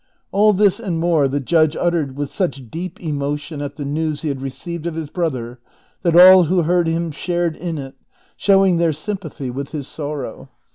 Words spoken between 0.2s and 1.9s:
"All this and more the judge